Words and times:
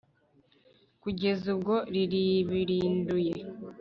kugeza 1.01 1.45
ubwo 1.55 1.75
riribirinduye 1.93 3.35